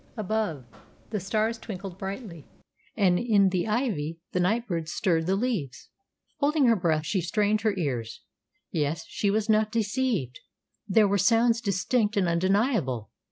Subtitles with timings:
[0.17, 0.65] Above,
[1.11, 2.47] the stars twinkled brightly,
[2.97, 5.89] and in the ivy the night birds stirred the leaves.
[6.37, 8.23] Holding her breath, she strained her ears.
[8.71, 10.39] Yes, she was not deceived!
[10.87, 13.11] There were sounds distinct and undeniable.